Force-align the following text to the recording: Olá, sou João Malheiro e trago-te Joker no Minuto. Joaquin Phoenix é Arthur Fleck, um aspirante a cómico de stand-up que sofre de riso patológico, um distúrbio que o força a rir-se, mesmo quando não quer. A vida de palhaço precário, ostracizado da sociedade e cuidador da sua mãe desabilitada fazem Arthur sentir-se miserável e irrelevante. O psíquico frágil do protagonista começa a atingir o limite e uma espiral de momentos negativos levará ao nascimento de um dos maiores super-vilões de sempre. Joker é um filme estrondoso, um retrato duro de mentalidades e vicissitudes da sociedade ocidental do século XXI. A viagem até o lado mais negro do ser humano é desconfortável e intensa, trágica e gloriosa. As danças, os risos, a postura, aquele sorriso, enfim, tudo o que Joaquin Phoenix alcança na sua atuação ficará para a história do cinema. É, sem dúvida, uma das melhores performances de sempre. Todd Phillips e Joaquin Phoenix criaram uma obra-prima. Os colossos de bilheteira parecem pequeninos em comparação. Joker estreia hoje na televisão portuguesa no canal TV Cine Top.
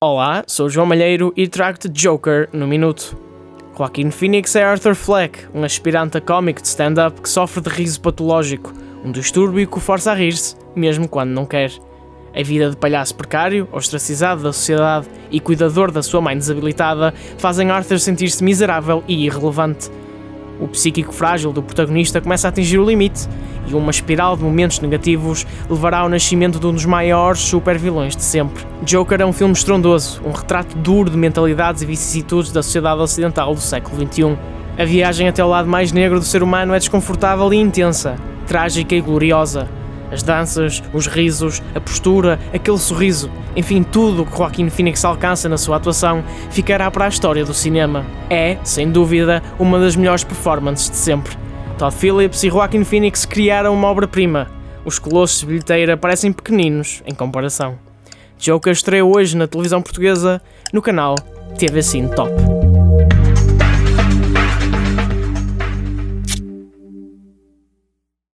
Olá, 0.00 0.44
sou 0.46 0.70
João 0.70 0.86
Malheiro 0.86 1.32
e 1.36 1.48
trago-te 1.48 1.88
Joker 1.88 2.48
no 2.52 2.68
Minuto. 2.68 3.18
Joaquin 3.76 4.12
Phoenix 4.12 4.54
é 4.54 4.62
Arthur 4.62 4.94
Fleck, 4.94 5.46
um 5.52 5.64
aspirante 5.64 6.16
a 6.16 6.20
cómico 6.20 6.62
de 6.62 6.68
stand-up 6.68 7.20
que 7.20 7.28
sofre 7.28 7.60
de 7.60 7.68
riso 7.68 8.00
patológico, 8.00 8.72
um 9.04 9.10
distúrbio 9.10 9.66
que 9.66 9.76
o 9.76 9.80
força 9.80 10.12
a 10.12 10.14
rir-se, 10.14 10.54
mesmo 10.76 11.08
quando 11.08 11.30
não 11.30 11.44
quer. 11.44 11.72
A 12.32 12.40
vida 12.44 12.70
de 12.70 12.76
palhaço 12.76 13.16
precário, 13.16 13.66
ostracizado 13.72 14.44
da 14.44 14.52
sociedade 14.52 15.08
e 15.32 15.40
cuidador 15.40 15.90
da 15.90 16.00
sua 16.00 16.20
mãe 16.20 16.38
desabilitada 16.38 17.12
fazem 17.36 17.68
Arthur 17.68 17.98
sentir-se 17.98 18.44
miserável 18.44 19.02
e 19.08 19.26
irrelevante. 19.26 19.90
O 20.60 20.66
psíquico 20.66 21.12
frágil 21.12 21.52
do 21.52 21.62
protagonista 21.62 22.20
começa 22.20 22.48
a 22.48 22.50
atingir 22.50 22.78
o 22.78 22.84
limite 22.84 23.28
e 23.66 23.74
uma 23.74 23.90
espiral 23.90 24.36
de 24.36 24.42
momentos 24.42 24.80
negativos 24.80 25.46
levará 25.68 25.98
ao 25.98 26.08
nascimento 26.08 26.58
de 26.58 26.66
um 26.66 26.72
dos 26.72 26.84
maiores 26.84 27.40
super-vilões 27.40 28.16
de 28.16 28.22
sempre. 28.22 28.64
Joker 28.82 29.20
é 29.20 29.26
um 29.26 29.32
filme 29.32 29.52
estrondoso, 29.52 30.20
um 30.24 30.32
retrato 30.32 30.76
duro 30.76 31.10
de 31.10 31.16
mentalidades 31.16 31.82
e 31.82 31.86
vicissitudes 31.86 32.50
da 32.50 32.62
sociedade 32.62 33.00
ocidental 33.00 33.54
do 33.54 33.60
século 33.60 34.06
XXI. 34.06 34.36
A 34.76 34.84
viagem 34.84 35.28
até 35.28 35.44
o 35.44 35.48
lado 35.48 35.68
mais 35.68 35.92
negro 35.92 36.18
do 36.18 36.24
ser 36.24 36.42
humano 36.42 36.74
é 36.74 36.78
desconfortável 36.78 37.52
e 37.52 37.56
intensa, 37.56 38.16
trágica 38.46 38.94
e 38.94 39.00
gloriosa. 39.00 39.77
As 40.10 40.22
danças, 40.22 40.82
os 40.92 41.06
risos, 41.06 41.62
a 41.74 41.80
postura, 41.80 42.38
aquele 42.52 42.78
sorriso, 42.78 43.30
enfim, 43.54 43.82
tudo 43.82 44.22
o 44.22 44.26
que 44.26 44.36
Joaquin 44.36 44.70
Phoenix 44.70 45.04
alcança 45.04 45.48
na 45.48 45.58
sua 45.58 45.76
atuação 45.76 46.24
ficará 46.50 46.90
para 46.90 47.04
a 47.04 47.08
história 47.08 47.44
do 47.44 47.52
cinema. 47.52 48.06
É, 48.30 48.56
sem 48.64 48.90
dúvida, 48.90 49.42
uma 49.58 49.78
das 49.78 49.96
melhores 49.96 50.24
performances 50.24 50.90
de 50.90 50.96
sempre. 50.96 51.36
Todd 51.76 51.94
Phillips 51.94 52.42
e 52.42 52.50
Joaquin 52.50 52.84
Phoenix 52.84 53.24
criaram 53.24 53.74
uma 53.74 53.88
obra-prima. 53.88 54.50
Os 54.84 54.98
colossos 54.98 55.40
de 55.40 55.46
bilheteira 55.46 55.96
parecem 55.96 56.32
pequeninos 56.32 57.02
em 57.06 57.14
comparação. 57.14 57.78
Joker 58.38 58.72
estreia 58.72 59.04
hoje 59.04 59.36
na 59.36 59.46
televisão 59.46 59.82
portuguesa 59.82 60.40
no 60.72 60.80
canal 60.80 61.14
TV 61.58 61.82
Cine 61.82 62.08
Top. 62.08 62.57